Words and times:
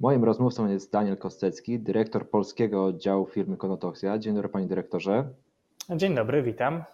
Moim 0.00 0.24
rozmówcą 0.24 0.68
jest 0.68 0.92
Daniel 0.92 1.16
Kostecki, 1.16 1.80
dyrektor 1.80 2.30
polskiego 2.30 2.84
oddziału 2.84 3.26
firmy 3.26 3.56
Konotoxia. 3.56 4.18
Dzień 4.18 4.34
dobry 4.34 4.48
panie 4.48 4.66
dyrektorze. 4.66 5.28
Dzień 5.96 6.14
dobry, 6.14 6.42
witam. 6.42 6.84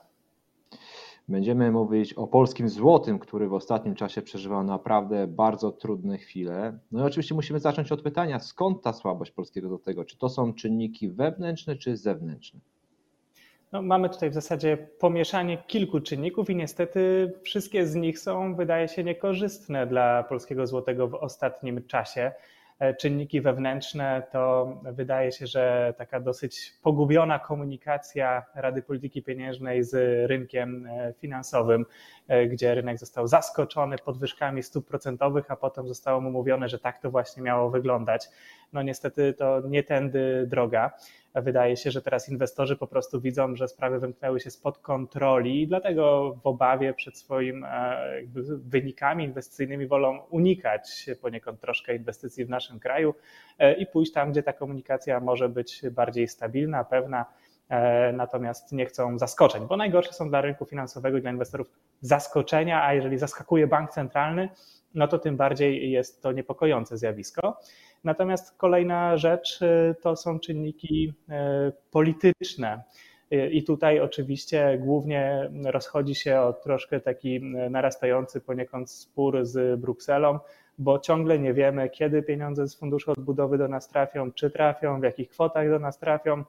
Będziemy 1.29 1.73
mówić 1.73 2.15
o 2.15 2.27
polskim 2.27 2.69
złotym, 2.69 3.19
który 3.19 3.49
w 3.49 3.55
ostatnim 3.55 3.95
czasie 3.95 4.23
przeżywał 4.23 4.65
naprawdę 4.65 5.27
bardzo 5.27 5.73
trudne 5.73 6.19
chwile. 6.19 6.79
No 6.93 7.03
i 7.03 7.07
oczywiście 7.07 7.35
musimy 7.35 7.61
zacząć 7.61 7.93
od 7.93 8.03
pytania, 8.03 8.41
skąd 8.41 8.83
ta 8.83 8.93
słabość 8.93 9.31
polskiego 9.31 9.69
złotego? 9.69 10.05
Czy 10.05 10.19
to 10.19 10.29
są 10.29 10.55
czynniki 10.55 11.09
wewnętrzne 11.09 11.77
czy 11.77 11.97
zewnętrzne? 11.97 12.61
No, 13.73 13.83
mamy 13.83 14.09
tutaj 14.09 14.31
w 14.31 14.35
zasadzie 14.35 14.77
pomieszanie 14.77 15.59
kilku 15.67 16.01
czynników 16.01 16.51
i 16.51 16.57
niestety 16.57 17.33
wszystkie 17.43 17.87
z 17.87 17.95
nich 17.95 18.19
są, 18.19 18.55
wydaje 18.55 18.89
się, 18.89 19.05
niekorzystne 19.05 19.87
dla 19.87 20.23
polskiego 20.23 20.67
złotego 20.67 21.09
w 21.09 21.15
ostatnim 21.15 21.87
czasie. 21.87 22.33
E, 22.79 22.95
czynniki 22.95 23.41
wewnętrzne, 23.41 24.23
to 24.33 24.73
wydaje 24.83 25.33
się, 25.33 25.47
że 25.47 25.95
taka 25.99 26.21
dosyć 26.21 26.73
pogubiona 26.83 27.39
komunikacja 27.39 28.43
Rady 28.55 28.83
Polityki 28.83 29.23
Pieniężnej 29.23 29.85
z 29.85 29.95
rynkiem 30.31 30.87
e, 30.87 31.13
finansowym, 31.13 31.87
e, 32.29 32.47
gdzie 32.47 32.75
rynek 32.75 32.99
został 32.99 33.27
zaskoczony 33.27 33.99
podwyżkami 33.99 34.63
stóp 34.63 34.89
procentowych, 34.89 35.51
a 35.51 35.57
potem 35.57 35.89
zostało 35.89 36.21
mu 36.21 36.31
mówione, 36.31 36.69
że 36.69 36.79
tak 36.79 36.99
to 36.99 37.11
właśnie 37.11 37.43
miało 37.43 37.71
wyglądać. 37.71 38.29
No 38.73 38.83
niestety 38.83 39.33
to 39.33 39.61
nie 39.69 39.83
tędy 39.83 40.47
droga. 40.51 40.93
Wydaje 41.35 41.77
się, 41.77 41.91
że 41.91 42.03
teraz 42.03 42.29
inwestorzy 42.29 42.77
po 42.77 42.87
prostu 42.87 43.21
widzą, 43.21 43.57
że 43.57 43.69
sprawy 43.69 44.01
wymknęły 44.01 44.41
się 44.41 44.51
spod 44.51 44.79
kontroli 44.79 45.63
i 45.63 45.69
dlatego 45.69 46.35
w 46.43 46.47
obawie 46.47 46.95
przed 46.95 47.19
swoimi 47.19 47.63
e, 47.65 48.23
wynikami 48.65 49.25
inwestycyjnymi 49.25 49.87
wolą 49.87 50.19
unikać 50.31 51.07
poniekąd 51.23 51.61
troszkę 51.61 51.97
inwestycji 51.97 52.45
w 52.45 52.49
naszym 52.49 52.81
kraju 52.81 53.15
e, 53.59 53.75
i 53.75 53.87
pójść 53.87 54.13
tam, 54.13 54.33
gdzie 54.33 54.43
ta 54.43 54.53
komunikacja 54.53 55.21
może 55.21 55.49
być 55.49 55.83
bardziej 55.91 56.29
stabilna, 56.29 56.85
pewna, 56.85 57.27
e, 57.69 58.13
natomiast 58.13 58.73
nie 58.73 58.87
chcą 58.87 59.19
zaskoczeń, 59.19 59.67
bo 59.67 59.77
najgorsze 59.77 60.13
są 60.13 60.29
dla 60.29 60.41
rynku 60.41 60.65
finansowego 60.65 61.19
i 61.19 61.23
dla 61.23 61.31
inwestorów 61.31 61.71
zaskoczenia, 62.01 62.85
a 62.85 62.95
jeżeli 62.95 63.19
zaskakuje 63.19 63.67
bank 63.67 63.91
centralny, 63.91 64.49
no 64.95 65.09
to 65.09 65.19
tym 65.19 65.37
bardziej 65.37 65.91
jest 65.91 66.23
to 66.23 66.33
niepokojące 66.33 66.99
zjawisko. 66.99 67.61
Natomiast 68.07 68.57
kolejna 68.57 69.17
rzecz 69.17 69.63
y, 69.63 69.95
to 70.03 70.17
są 70.17 70.39
czynniki 70.39 71.13
y, 71.29 71.33
polityczne. 71.91 72.83
Y, 73.33 73.51
I 73.51 73.65
tutaj 73.65 74.01
oczywiście 74.01 74.79
głównie 74.79 75.51
rozchodzi 75.65 76.15
się 76.15 76.41
o 76.41 76.53
troszkę 76.53 77.01
taki 77.01 77.41
narastający 77.71 78.41
poniekąd 78.41 78.91
spór 78.91 79.45
z 79.45 79.81
Brukselą, 79.81 80.39
bo 80.79 80.99
ciągle 80.99 81.39
nie 81.39 81.55
wiemy, 81.55 81.91
kiedy 81.91 82.23
pieniądze 82.23 82.69
z 82.69 82.77
Funduszu 82.77 83.11
Odbudowy 83.11 83.59
do 83.59 83.69
nas 83.69 83.89
trafią, 83.89 84.33
czy 84.33 84.51
trafią, 84.51 85.01
w 85.01 85.05
jakich 85.05 85.29
kwotach 85.29 85.69
do 85.69 85.79
nas 85.79 85.99
trafią. 85.99 86.45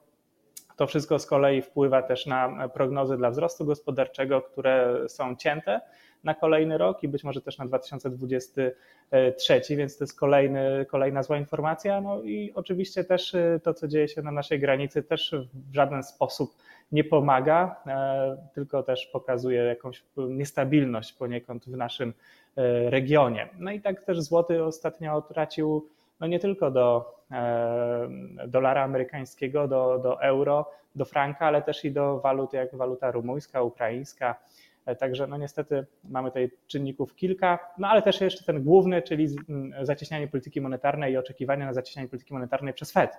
To 0.78 0.86
wszystko 0.86 1.18
z 1.18 1.26
kolei 1.26 1.62
wpływa 1.62 2.02
też 2.02 2.26
na 2.26 2.68
prognozy 2.68 3.16
dla 3.16 3.30
wzrostu 3.30 3.64
gospodarczego, 3.64 4.42
które 4.42 5.04
są 5.08 5.36
cięte 5.36 5.80
na 6.24 6.34
kolejny 6.34 6.78
rok 6.78 7.02
i 7.02 7.08
być 7.08 7.24
może 7.24 7.40
też 7.40 7.58
na 7.58 7.66
2023, 7.66 9.76
więc 9.76 9.98
to 9.98 10.04
jest 10.04 10.18
kolejny, 10.18 10.86
kolejna 10.90 11.22
zła 11.22 11.38
informacja. 11.38 12.00
No 12.00 12.22
i 12.22 12.52
oczywiście 12.54 13.04
też 13.04 13.34
y, 13.34 13.60
to, 13.62 13.74
co 13.74 13.88
dzieje 13.88 14.08
się 14.08 14.22
na 14.22 14.30
naszej 14.30 14.60
granicy, 14.60 15.02
też 15.02 15.34
w 15.70 15.74
żaden 15.74 16.02
sposób 16.02 16.54
nie 16.92 17.04
pomaga, 17.04 17.76
e, 17.86 18.36
tylko 18.54 18.82
też 18.82 19.06
pokazuje 19.06 19.62
jakąś 19.62 20.04
niestabilność 20.16 21.12
poniekąd 21.12 21.64
w 21.64 21.76
naszym 21.76 22.12
e, 22.56 22.90
regionie. 22.90 23.48
No 23.58 23.70
i 23.70 23.80
tak 23.80 24.04
też 24.04 24.20
złoty 24.20 24.64
ostatnio 24.64 25.22
tracił 25.22 25.88
no 26.20 26.26
nie 26.26 26.38
tylko 26.38 26.70
do 26.70 27.14
e, 27.30 28.08
dolara 28.48 28.82
amerykańskiego, 28.84 29.68
do, 29.68 29.98
do 29.98 30.22
euro, 30.22 30.70
do 30.94 31.04
franka, 31.04 31.46
ale 31.46 31.62
też 31.62 31.84
i 31.84 31.92
do 31.92 32.20
walut 32.20 32.52
jak 32.52 32.76
waluta 32.76 33.10
rumuńska, 33.10 33.62
ukraińska, 33.62 34.34
E, 34.88 34.96
także 34.96 35.26
no 35.26 35.36
niestety 35.36 35.86
mamy 36.04 36.28
tutaj 36.28 36.50
czynników 36.66 37.14
kilka, 37.14 37.58
no 37.78 37.88
ale 37.88 38.02
też 38.02 38.20
jeszcze 38.20 38.44
ten 38.44 38.64
główny, 38.64 39.02
czyli 39.02 39.28
zacieśnianie 39.82 40.28
polityki 40.28 40.60
monetarnej 40.60 41.12
i 41.12 41.16
oczekiwania 41.16 41.66
na 41.66 41.72
zacieśnianie 41.72 42.08
polityki 42.08 42.34
monetarnej 42.34 42.74
przez 42.74 42.92
Fed. 42.92 43.10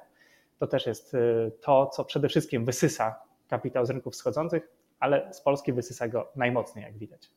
To 0.60 0.68
też 0.68 0.88
jest 0.88 1.16
e, 1.16 1.52
to, 1.62 1.86
co 1.88 2.06
przede 2.06 2.30
wszystkim 2.30 2.66
wysysa 2.66 3.20
kapitał 3.48 3.86
z 3.86 3.90
rynków 3.90 4.14
wschodzących, 4.14 4.68
ale 5.00 5.34
z 5.34 5.42
Polski 5.42 5.74
wysysa 5.74 6.08
go 6.08 6.32
najmocniej, 6.36 6.86
jak 6.86 6.98
widać. 6.98 7.30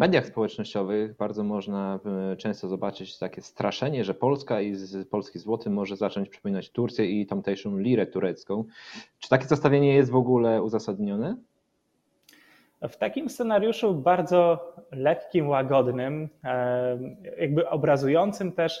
Mediach 0.00 0.26
społecznościowych 0.26 1.16
bardzo 1.16 1.44
można 1.44 2.00
e, 2.32 2.36
często 2.36 2.68
zobaczyć 2.68 3.18
takie 3.18 3.42
straszenie, 3.42 4.04
że 4.04 4.14
Polska 4.14 4.60
i 4.60 4.76
polski 5.10 5.38
złoty 5.38 5.70
może 5.70 5.96
zacząć 5.96 6.28
przypominać 6.28 6.70
Turcję 6.70 7.06
i 7.06 7.26
tamtejszą 7.26 7.78
lirę 7.78 8.06
turecką. 8.06 8.64
Czy 9.18 9.28
takie 9.28 9.44
zestawienie 9.44 9.94
jest 9.94 10.10
w 10.10 10.16
ogóle 10.16 10.62
uzasadnione? 10.62 11.36
W 12.88 12.96
takim 12.96 13.30
scenariuszu 13.30 13.94
bardzo 13.94 14.72
lekkim, 14.92 15.48
łagodnym, 15.48 16.28
e, 16.44 16.98
jakby 17.40 17.68
obrazującym 17.68 18.52
też 18.52 18.80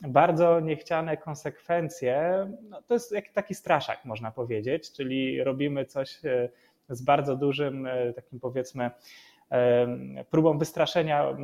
bardzo 0.00 0.60
niechciane 0.60 1.16
konsekwencje, 1.16 2.46
no 2.70 2.82
to 2.82 2.94
jest 2.94 3.14
taki 3.34 3.54
straszak, 3.54 4.04
można 4.04 4.30
powiedzieć, 4.30 4.92
czyli 4.92 5.44
robimy 5.44 5.84
coś 5.84 6.24
e, 6.24 6.48
z 6.88 7.02
bardzo 7.02 7.36
dużym, 7.36 7.88
takim 8.16 8.40
powiedzmy, 8.40 8.90
próbą 10.30 10.58
wystraszenia 10.58 11.36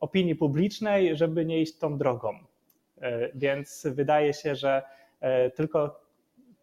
opinii 0.00 0.34
publicznej, 0.34 1.16
żeby 1.16 1.44
nie 1.46 1.60
iść 1.60 1.78
tą 1.78 1.98
drogą. 1.98 2.38
Więc 3.34 3.86
wydaje 3.90 4.34
się, 4.34 4.54
że 4.54 4.82
tylko 5.54 6.00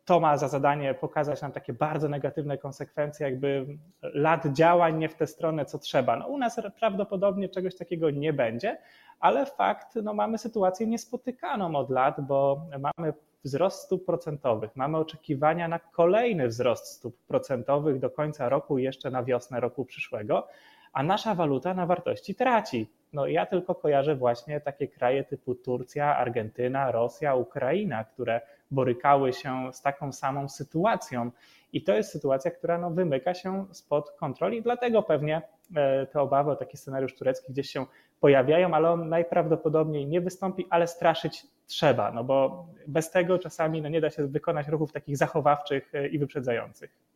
to 0.05 0.19
ma 0.19 0.37
za 0.37 0.47
zadanie 0.47 0.93
pokazać 0.93 1.41
nam 1.41 1.51
takie 1.51 1.73
bardzo 1.73 2.09
negatywne 2.09 2.57
konsekwencje, 2.57 3.25
jakby 3.25 3.65
lat 4.01 4.45
działań 4.45 4.97
nie 4.97 5.09
w 5.09 5.15
tę 5.15 5.27
stronę, 5.27 5.65
co 5.65 5.79
trzeba. 5.79 6.15
No, 6.15 6.27
u 6.27 6.37
nas 6.37 6.61
prawdopodobnie 6.79 7.49
czegoś 7.49 7.75
takiego 7.75 8.09
nie 8.09 8.33
będzie, 8.33 8.77
ale 9.19 9.45
fakt, 9.45 9.95
no, 10.03 10.13
mamy 10.13 10.37
sytuację 10.37 10.87
niespotykaną 10.87 11.75
od 11.75 11.89
lat, 11.89 12.21
bo 12.21 12.61
mamy 12.97 13.13
wzrost 13.47 13.83
stóp 13.83 14.05
procentowych, 14.05 14.75
mamy 14.75 14.97
oczekiwania 14.97 15.67
na 15.67 15.79
kolejny 15.79 16.47
wzrost 16.47 16.85
stóp 16.87 17.17
procentowych 17.27 17.99
do 17.99 18.09
końca 18.09 18.49
roku 18.49 18.77
i 18.77 18.83
jeszcze 18.83 19.11
na 19.11 19.23
wiosnę 19.23 19.59
roku 19.59 19.85
przyszłego, 19.85 20.47
a 20.93 21.03
nasza 21.03 21.35
waluta 21.35 21.73
na 21.73 21.85
wartości 21.85 22.35
traci. 22.35 22.89
No 23.13 23.27
ja 23.27 23.45
tylko 23.45 23.75
kojarzę 23.75 24.15
właśnie 24.15 24.61
takie 24.61 24.87
kraje 24.87 25.23
typu 25.23 25.55
Turcja, 25.55 26.17
Argentyna, 26.17 26.91
Rosja, 26.91 27.35
Ukraina, 27.35 28.03
które 28.03 28.41
borykały 28.71 29.33
się 29.33 29.73
z 29.73 29.81
taką 29.81 30.11
samą 30.11 30.49
sytuacją. 30.49 31.31
I 31.73 31.83
to 31.83 31.93
jest 31.93 32.11
sytuacja, 32.11 32.51
która 32.51 32.77
no, 32.77 32.91
wymyka 32.91 33.33
się 33.33 33.65
spod 33.71 34.11
kontroli, 34.11 34.61
dlatego 34.61 35.03
pewnie 35.03 35.41
e, 35.75 36.05
te 36.05 36.21
obawy 36.21 36.51
o 36.51 36.55
taki 36.55 36.77
scenariusz 36.77 37.15
turecki 37.15 37.51
gdzieś 37.51 37.69
się 37.69 37.85
pojawiają, 38.19 38.73
ale 38.73 38.89
on 38.89 39.09
najprawdopodobniej 39.09 40.07
nie 40.07 40.21
wystąpi, 40.21 40.67
ale 40.69 40.87
straszyć 40.87 41.47
trzeba, 41.67 42.11
no 42.11 42.23
bo 42.23 42.67
bez 42.87 43.11
tego 43.11 43.39
czasami 43.39 43.81
no, 43.81 43.89
nie 43.89 44.01
da 44.01 44.09
się 44.09 44.27
wykonać 44.27 44.67
ruchów 44.67 44.91
takich 44.91 45.17
zachowawczych 45.17 45.95
e, 45.95 46.07
i 46.07 46.19
wyprzedzających. 46.19 47.07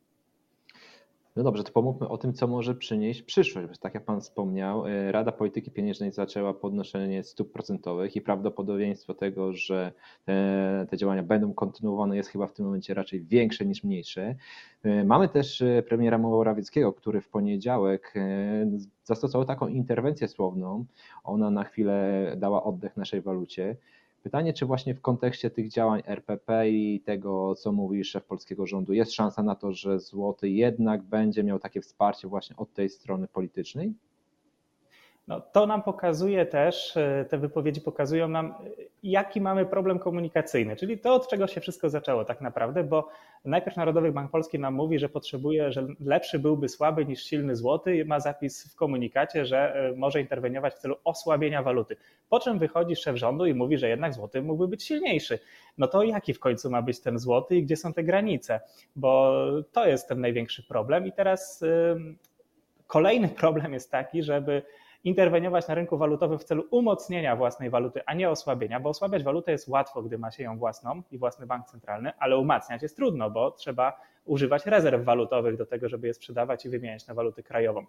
No 1.35 1.44
dobrze, 1.44 1.63
to 1.63 1.72
pomówmy 1.72 2.07
o 2.07 2.17
tym, 2.17 2.34
co 2.34 2.47
może 2.47 2.75
przynieść 2.75 3.22
przyszłość. 3.22 3.79
Tak 3.79 3.94
jak 3.94 4.06
Pan 4.06 4.22
wspomniał, 4.22 4.88
e, 4.88 5.11
Rada 5.11 5.31
Polityki 5.31 5.72
Pieniężnej 5.72 6.11
zaczęła 6.11 6.53
podnoszenie 6.53 7.23
stóp 7.23 7.51
procentowych 7.51 8.16
i 8.16 8.22
prawdopodobieństwo 8.22 9.13
tego, 9.13 9.53
że 9.53 9.91
te, 10.25 10.85
te 10.90 10.97
działania 10.97 11.23
będą 11.23 11.53
kontynuowane 11.53 12.17
jest 12.17 12.29
chyba 12.29 12.47
w 12.47 12.53
tym 12.53 12.66
momencie 12.66 12.94
raczej 12.94 13.22
większe 13.22 13.66
niż 13.66 13.84
mniejsze. 13.84 14.35
E, 14.84 15.03
mamy 15.03 15.29
też 15.29 15.63
premiera 15.88 16.17
Morawieckiego, 16.17 16.94
który 16.94 17.22
w 17.22 17.29
poniedziałek 17.29 18.13
zastosował 19.03 19.45
taką 19.45 19.67
interwencję 19.67 20.28
słowną. 20.28 20.85
Ona 21.23 21.51
na 21.51 21.63
chwilę 21.63 22.28
dała 22.38 22.63
oddech 22.63 22.97
naszej 22.97 23.22
walucie. 23.22 23.75
Pytanie, 24.23 24.53
czy 24.53 24.66
właśnie 24.66 24.96
w 24.96 25.01
kontekście 25.01 25.49
tych 25.49 25.69
działań 25.69 26.01
RPP 26.05 26.69
i 26.69 27.01
tego, 27.05 27.55
co 27.55 27.72
mówi 27.72 28.03
szef 28.03 28.25
polskiego 28.25 28.66
rządu, 28.67 28.93
jest 28.93 29.11
szansa 29.13 29.43
na 29.43 29.55
to, 29.55 29.73
że 29.73 29.99
złoty 29.99 30.49
jednak 30.49 31.03
będzie 31.03 31.43
miał 31.43 31.59
takie 31.59 31.81
wsparcie 31.81 32.28
właśnie 32.28 32.55
od 32.55 32.73
tej 32.73 32.90
strony 32.90 33.28
politycznej? 33.28 33.93
No, 35.31 35.41
to 35.41 35.67
nam 35.67 35.83
pokazuje 35.83 36.45
też, 36.45 36.97
e, 36.97 37.25
te 37.29 37.37
wypowiedzi 37.37 37.81
pokazują 37.81 38.28
nam, 38.28 38.53
jaki 39.03 39.41
mamy 39.41 39.66
problem 39.66 39.99
komunikacyjny, 39.99 40.75
czyli 40.75 40.97
to, 40.97 41.13
od 41.13 41.28
czego 41.28 41.47
się 41.47 41.61
wszystko 41.61 41.89
zaczęło 41.89 42.25
tak 42.25 42.41
naprawdę, 42.41 42.83
bo 42.83 43.09
najpierw 43.45 43.78
Narodowy 43.78 44.11
Bank 44.11 44.31
Polski 44.31 44.59
nam 44.59 44.73
mówi, 44.73 44.99
że 44.99 45.09
potrzebuje, 45.09 45.72
że 45.72 45.87
lepszy 45.99 46.39
byłby 46.39 46.69
słaby 46.69 47.05
niż 47.05 47.23
silny 47.23 47.55
złoty 47.55 47.97
i 47.97 48.05
ma 48.05 48.19
zapis 48.19 48.73
w 48.73 48.75
komunikacie, 48.75 49.45
że 49.45 49.75
e, 49.75 49.93
może 49.95 50.22
interweniować 50.22 50.73
w 50.73 50.78
celu 50.78 50.95
osłabienia 51.03 51.63
waluty. 51.63 51.95
Po 52.29 52.39
czym 52.39 52.59
wychodzi 52.59 52.95
szef 52.95 53.17
rządu 53.17 53.45
i 53.45 53.53
mówi, 53.53 53.77
że 53.77 53.89
jednak 53.89 54.13
złoty 54.13 54.41
mógłby 54.41 54.67
być 54.67 54.84
silniejszy. 54.84 55.39
No 55.77 55.87
to 55.87 56.03
jaki 56.03 56.34
w 56.34 56.39
końcu 56.39 56.69
ma 56.69 56.81
być 56.81 56.99
ten 56.99 57.19
złoty 57.19 57.55
i 57.55 57.63
gdzie 57.63 57.75
są 57.75 57.93
te 57.93 58.03
granice? 58.03 58.59
Bo 58.95 59.34
to 59.72 59.87
jest 59.87 60.07
ten 60.07 60.22
największy 60.22 60.63
problem 60.63 61.07
i 61.07 61.11
teraz 61.11 61.63
kolejny 62.87 63.27
problem 63.43 63.73
jest 63.73 63.91
taki, 63.91 64.23
żeby 64.23 64.61
interweniować 65.03 65.67
na 65.67 65.75
rynku 65.75 65.97
walutowym 65.97 66.39
w 66.39 66.43
celu 66.43 66.63
umocnienia 66.71 67.35
własnej 67.35 67.69
waluty, 67.69 68.01
a 68.05 68.13
nie 68.13 68.29
osłabienia, 68.29 68.79
bo 68.79 68.89
osłabiać 68.89 69.23
walutę 69.23 69.51
jest 69.51 69.67
łatwo, 69.67 70.03
gdy 70.03 70.17
ma 70.17 70.31
się 70.31 70.43
ją 70.43 70.57
własną 70.57 71.01
i 71.11 71.17
własny 71.17 71.45
bank 71.45 71.65
centralny, 71.65 72.11
ale 72.19 72.37
umacniać 72.37 72.81
jest 72.81 72.95
trudno, 72.95 73.29
bo 73.29 73.51
trzeba 73.51 74.01
używać 74.25 74.65
rezerw 74.65 75.03
walutowych 75.03 75.57
do 75.57 75.65
tego, 75.65 75.89
żeby 75.89 76.07
je 76.07 76.13
sprzedawać 76.13 76.65
i 76.65 76.69
wymieniać 76.69 77.07
na 77.07 77.13
walutę 77.13 77.43
krajową. 77.43 77.85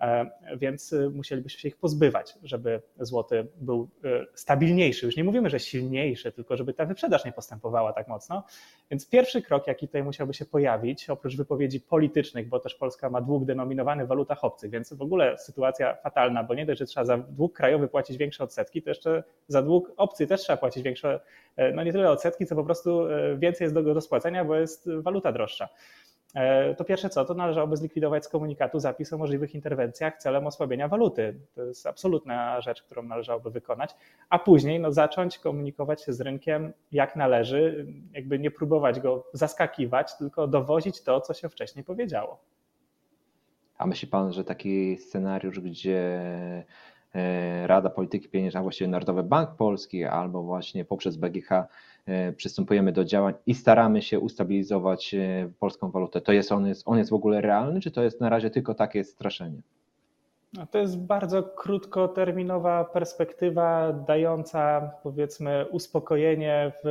E, 0.00 0.30
więc 0.56 0.92
y, 0.92 1.10
musielibyśmy 1.10 1.60
się 1.60 1.68
ich 1.68 1.76
pozbywać, 1.76 2.34
żeby 2.42 2.82
złoty 3.00 3.46
był 3.60 3.88
y, 4.04 4.26
stabilniejszy. 4.34 5.06
Już 5.06 5.16
nie 5.16 5.24
mówimy, 5.24 5.50
że 5.50 5.60
silniejszy, 5.60 6.32
tylko 6.32 6.56
żeby 6.56 6.74
ta 6.74 6.84
wyprzedaż 6.84 7.24
nie 7.24 7.32
postępowała 7.32 7.92
tak 7.92 8.08
mocno. 8.08 8.44
Więc 8.90 9.08
pierwszy 9.08 9.42
krok, 9.42 9.66
jaki 9.66 9.86
tutaj 9.86 10.02
musiałby 10.02 10.34
się 10.34 10.44
pojawić, 10.44 11.10
oprócz 11.10 11.36
wypowiedzi 11.36 11.80
politycznych, 11.80 12.48
bo 12.48 12.60
też 12.60 12.74
Polska 12.74 13.10
ma 13.10 13.20
dług 13.20 13.44
denominowany 13.44 14.04
w 14.04 14.08
walutach 14.08 14.44
obcych, 14.44 14.70
więc 14.70 14.92
w 14.92 15.02
ogóle 15.02 15.38
sytuacja 15.38 15.94
fatalna, 15.94 16.44
bo 16.44 16.54
nie 16.54 16.66
dość, 16.66 16.78
że 16.78 16.86
trzeba 16.86 17.04
za 17.04 17.18
dług 17.18 17.56
krajowy 17.56 17.88
płacić 17.88 18.16
większe 18.16 18.44
odsetki, 18.44 18.82
to 18.82 18.90
jeszcze 18.90 19.22
za 19.48 19.62
dług 19.62 19.92
obcy 19.96 20.26
też 20.26 20.40
trzeba 20.40 20.56
płacić 20.56 20.82
większe, 20.82 21.20
e, 21.56 21.72
no 21.72 21.84
nie 21.84 21.92
tyle 21.92 22.10
odsetki, 22.10 22.46
co 22.46 22.56
po 22.56 22.64
prostu 22.64 23.06
e, 23.06 23.36
więcej 23.36 23.64
jest 23.64 23.74
do, 23.74 23.82
do 23.82 24.00
spłacenia, 24.00 24.44
bo 24.44 24.56
jest 24.56 24.90
waluta 25.02 25.32
droższa. 25.32 25.68
E, 26.36 26.74
to 26.74 26.84
pierwsze 26.84 27.10
co, 27.10 27.24
to 27.24 27.34
należałoby 27.34 27.76
zlikwidować 27.76 28.24
z 28.24 28.28
komunikatu 28.28 28.80
zapis 28.80 29.12
o 29.12 29.18
możliwych 29.18 29.54
interwencjach 29.54 30.16
celem 30.16 30.46
osłabienia 30.46 30.88
waluty. 30.88 31.40
To 31.54 31.62
jest 31.62 31.86
absolutna 31.86 32.60
rzecz, 32.60 32.82
którą 32.82 33.02
należałoby 33.02 33.50
wykonać, 33.50 33.94
a 34.30 34.38
później 34.38 34.80
no, 34.80 34.92
zacząć 34.92 35.38
komunikować 35.38 36.04
się 36.04 36.12
z 36.12 36.20
rynkiem 36.20 36.72
jak 36.92 37.16
należy, 37.16 37.86
jakby 38.12 38.38
nie 38.38 38.50
próbować 38.50 39.00
go 39.00 39.26
zaskakiwać, 39.32 40.16
tylko 40.18 40.46
dowozić 40.48 41.02
to, 41.02 41.20
co 41.20 41.34
się 41.34 41.48
wcześniej 41.48 41.84
powiedziało. 41.84 42.40
A 43.78 43.86
myśli 43.86 44.08
Pan, 44.08 44.32
że 44.32 44.44
taki 44.44 44.96
scenariusz, 44.96 45.60
gdzie 45.60 46.20
Rada 47.66 47.90
Polityki 47.90 48.28
Pieniężnej, 48.28 48.60
a 48.60 48.62
właściwie 48.62 48.88
Narodowy 48.88 49.22
Bank 49.22 49.50
Polski 49.50 50.04
albo 50.04 50.42
właśnie 50.42 50.84
poprzez 50.84 51.16
BGH 51.16 51.68
E, 52.06 52.32
przystępujemy 52.32 52.92
do 52.92 53.04
działań 53.04 53.34
i 53.46 53.54
staramy 53.54 54.02
się 54.02 54.20
ustabilizować 54.20 55.14
e, 55.14 55.50
polską 55.58 55.90
walutę. 55.90 56.20
To 56.20 56.32
jest 56.32 56.52
on, 56.52 56.66
jest, 56.66 56.82
on 56.86 56.98
jest 56.98 57.10
w 57.10 57.14
ogóle 57.14 57.40
realny, 57.40 57.80
czy 57.80 57.90
to 57.90 58.02
jest 58.02 58.20
na 58.20 58.28
razie 58.28 58.50
tylko 58.50 58.74
takie 58.74 59.04
straszenie? 59.04 59.60
No 60.52 60.66
to 60.66 60.78
jest 60.78 60.98
bardzo 60.98 61.42
krótkoterminowa 61.42 62.84
perspektywa, 62.84 63.92
dająca 63.92 64.90
powiedzmy 65.02 65.66
uspokojenie 65.70 66.72
w, 66.84 66.88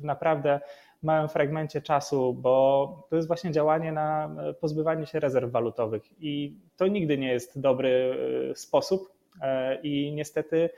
w 0.00 0.04
naprawdę 0.04 0.60
małym 1.02 1.28
fragmencie 1.28 1.82
czasu, 1.82 2.34
bo 2.34 3.06
to 3.10 3.16
jest 3.16 3.28
właśnie 3.28 3.50
działanie 3.50 3.92
na 3.92 4.30
pozbywanie 4.60 5.06
się 5.06 5.20
rezerw 5.20 5.50
walutowych 5.50 6.02
i 6.22 6.56
to 6.76 6.86
nigdy 6.86 7.18
nie 7.18 7.32
jest 7.32 7.60
dobry 7.60 8.14
e, 8.50 8.54
sposób 8.54 9.17
i 9.82 10.12
niestety 10.12 10.70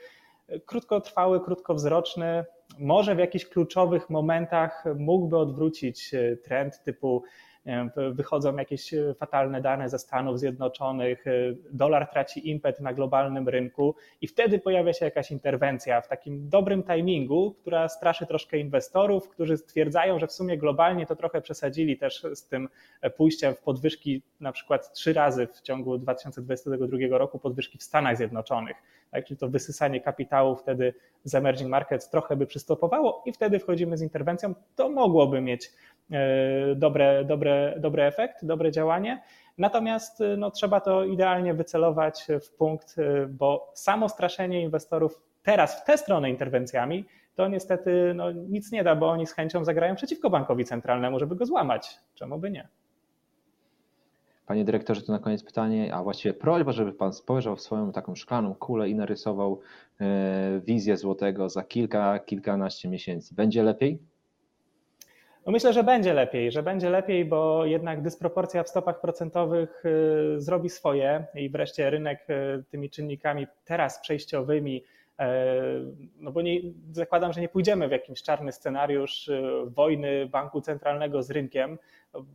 krótkotrwały, 0.65 1.43
krótkowzroczny, 1.43 2.45
może 2.79 3.15
w 3.15 3.19
jakichś 3.19 3.45
kluczowych 3.45 4.09
momentach 4.09 4.83
mógłby 4.95 5.37
odwrócić 5.37 6.13
e, 6.13 6.37
trend 6.37 6.83
typu 6.83 7.23
wychodzą 8.11 8.57
jakieś 8.57 8.93
e, 8.93 9.13
fatalne 9.13 9.61
dane 9.61 9.89
ze 9.89 9.99
Stanów 9.99 10.39
Zjednoczonych, 10.39 11.27
e, 11.27 11.31
dolar 11.71 12.07
traci 12.07 12.49
impet 12.49 12.79
na 12.79 12.93
globalnym 12.93 13.49
rynku 13.49 13.95
i 14.21 14.27
wtedy 14.27 14.59
pojawia 14.59 14.93
się 14.93 15.05
jakaś 15.05 15.31
interwencja 15.31 16.01
w 16.01 16.07
takim 16.07 16.49
dobrym 16.49 16.83
timingu, 16.83 17.55
która 17.61 17.89
straszy 17.89 18.25
troszkę 18.25 18.57
inwestorów, 18.57 19.29
którzy 19.29 19.57
stwierdzają, 19.57 20.19
że 20.19 20.27
w 20.27 20.31
sumie 20.31 20.57
globalnie 20.57 21.05
to 21.05 21.15
trochę 21.15 21.41
przesadzili 21.41 21.97
też 21.97 22.25
z 22.33 22.47
tym 22.47 22.69
pójściem 23.17 23.55
w 23.55 23.61
podwyżki 23.61 24.21
na 24.39 24.51
przykład 24.51 24.93
trzy 24.93 25.13
razy 25.13 25.47
w 25.47 25.61
ciągu 25.61 25.97
2022 25.97 27.17
roku 27.17 27.39
podwyżki 27.39 27.77
w 27.77 27.83
Stanach 27.83 28.17
Zjednoczonych 28.17 28.77
tak? 29.11 29.25
czyli 29.25 29.37
to 29.37 29.49
wysysanie 29.49 30.01
kapitału 30.01 30.55
wtedy 30.55 30.93
z 31.23 31.35
emerging 31.35 31.69
markets 31.69 32.09
trochę 32.09 32.35
by 32.35 32.45
przystopowało 32.45 33.23
i 33.25 33.31
wtedy 33.31 33.59
wchodzimy 33.59 33.97
z 33.97 34.01
interwencją. 34.01 34.53
To 34.75 34.89
mogłoby 34.89 35.41
mieć 35.41 35.65
e, 35.65 35.71
dobre, 36.75 37.25
dobre, 37.25 37.75
dobry 37.79 38.03
efekt, 38.03 38.45
dobre 38.45 38.71
działanie. 38.71 39.21
Natomiast 39.57 40.21
e, 40.21 40.37
no, 40.37 40.51
trzeba 40.51 40.79
to 40.79 41.03
idealnie 41.03 41.53
wycelować 41.53 42.27
w 42.45 42.51
punkt, 42.51 42.95
e, 42.97 43.27
bo 43.27 43.71
samo 43.73 44.09
straszenie 44.09 44.61
inwestorów 44.61 45.21
teraz 45.43 45.81
w 45.81 45.85
tę 45.85 45.97
stronę 45.97 46.29
interwencjami 46.29 47.05
to 47.35 47.47
niestety 47.47 48.13
no, 48.15 48.31
nic 48.31 48.71
nie 48.71 48.83
da, 48.83 48.95
bo 48.95 49.09
oni 49.09 49.27
z 49.27 49.33
chęcią 49.33 49.65
zagrają 49.65 49.95
przeciwko 49.95 50.29
bankowi 50.29 50.65
centralnemu, 50.65 51.19
żeby 51.19 51.35
go 51.35 51.45
złamać. 51.45 51.99
Czemu 52.15 52.39
by 52.39 52.51
nie? 52.51 52.67
Panie 54.45 54.65
dyrektorze, 54.65 55.01
to 55.01 55.11
na 55.11 55.19
koniec 55.19 55.43
pytanie, 55.43 55.95
a 55.95 56.03
właściwie 56.03 56.33
prośba, 56.33 56.71
żeby 56.71 56.93
Pan 56.93 57.13
spojrzał 57.13 57.55
w 57.55 57.61
swoją 57.61 57.91
taką 57.91 58.15
szklaną 58.15 58.55
kulę 58.55 58.89
i 58.89 58.95
narysował 58.95 59.59
e, 60.01 60.61
wizję 60.65 60.97
złotego 60.97 61.49
za 61.49 61.63
kilka, 61.63 62.19
kilkanaście 62.19 62.89
miesięcy. 62.89 63.35
Będzie 63.35 63.63
lepiej? 63.63 64.10
No 65.45 65.51
myślę, 65.51 65.73
że 65.73 65.83
będzie 65.83 66.13
lepiej, 66.13 66.51
że 66.51 66.63
będzie 66.63 66.89
lepiej, 66.89 67.25
bo 67.25 67.65
jednak 67.65 68.01
dysproporcja 68.01 68.63
w 68.63 68.69
stopach 68.69 69.01
procentowych 69.01 69.83
e, 69.85 70.39
zrobi 70.39 70.69
swoje 70.69 71.25
i 71.35 71.49
wreszcie 71.49 71.89
rynek 71.89 72.25
e, 72.29 72.63
tymi 72.69 72.89
czynnikami 72.89 73.47
teraz 73.65 73.99
przejściowymi 74.01 74.83
no 76.19 76.31
bo 76.31 76.41
nie, 76.41 76.61
zakładam, 76.91 77.33
że 77.33 77.41
nie 77.41 77.49
pójdziemy 77.49 77.87
w 77.87 77.91
jakiś 77.91 78.23
czarny 78.23 78.51
scenariusz 78.51 79.29
wojny 79.65 80.25
banku 80.25 80.61
centralnego 80.61 81.23
z 81.23 81.31
rynkiem, 81.31 81.77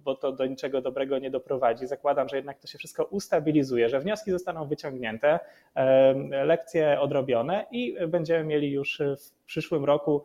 bo 0.05 0.15
to 0.15 0.33
do 0.33 0.47
niczego 0.47 0.81
dobrego 0.81 1.19
nie 1.19 1.31
doprowadzi. 1.31 1.87
Zakładam, 1.87 2.29
że 2.29 2.37
jednak 2.37 2.59
to 2.59 2.67
się 2.67 2.79
wszystko 2.79 3.05
ustabilizuje, 3.05 3.89
że 3.89 4.01
wnioski 4.01 4.31
zostaną 4.31 4.69
wyciągnięte, 4.69 5.41
lekcje 6.45 7.01
odrobione 7.01 7.67
i 7.71 7.97
będziemy 8.09 8.45
mieli 8.45 8.71
już 8.71 9.03
w 9.19 9.45
przyszłym 9.45 9.85
roku 9.85 10.25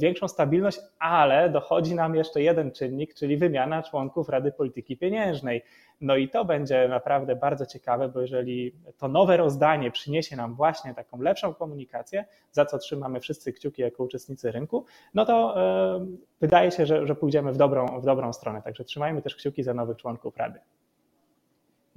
większą 0.00 0.28
stabilność, 0.28 0.78
ale 0.98 1.50
dochodzi 1.50 1.94
nam 1.94 2.14
jeszcze 2.14 2.42
jeden 2.42 2.72
czynnik, 2.72 3.14
czyli 3.14 3.36
wymiana 3.36 3.82
członków 3.82 4.28
Rady 4.28 4.52
Polityki 4.52 4.96
Pieniężnej. 4.96 5.62
No 6.00 6.16
i 6.16 6.28
to 6.28 6.44
będzie 6.44 6.88
naprawdę 6.88 7.36
bardzo 7.36 7.66
ciekawe, 7.66 8.08
bo 8.08 8.20
jeżeli 8.20 8.72
to 8.98 9.08
nowe 9.08 9.36
rozdanie 9.36 9.90
przyniesie 9.90 10.36
nam 10.36 10.54
właśnie 10.54 10.94
taką 10.94 11.22
lepszą 11.22 11.54
komunikację, 11.54 12.24
za 12.52 12.64
co 12.64 12.78
trzymamy 12.78 13.20
wszyscy 13.20 13.52
kciuki 13.52 13.82
jako 13.82 14.04
uczestnicy 14.04 14.52
rynku, 14.52 14.84
no 15.14 15.24
to 15.24 15.54
e, 15.96 16.06
wydaje 16.40 16.70
się, 16.70 16.86
że, 16.86 17.06
że 17.06 17.14
pójdziemy 17.14 17.52
w 17.52 17.56
dobrą, 17.56 18.00
w 18.00 18.04
dobrą 18.04 18.32
stronę. 18.32 18.62
Także 18.62 18.84
trzymajmy 18.84 19.22
też 19.22 19.36
kciuki 19.36 19.62
za 19.62 19.74
nowych 19.74 19.96
członków 19.96 20.36
Rady. 20.36 20.60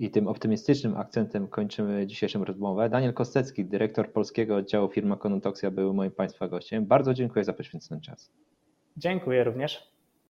I 0.01 0.11
tym 0.11 0.27
optymistycznym 0.27 0.97
akcentem 0.97 1.47
kończymy 1.47 2.07
dzisiejszą 2.07 2.45
rozmowę. 2.45 2.89
Daniel 2.89 3.13
Kostecki, 3.13 3.65
dyrektor 3.65 4.11
polskiego 4.11 4.55
oddziału 4.55 4.89
firma 4.89 5.17
Konotoksja, 5.17 5.71
był 5.71 5.93
moim 5.93 6.11
Państwa 6.11 6.47
gościem. 6.47 6.85
Bardzo 6.85 7.13
dziękuję 7.13 7.45
za 7.45 7.53
poświęcony 7.53 8.01
czas. 8.01 8.31
Dziękuję 8.97 9.43
również. 9.43 9.90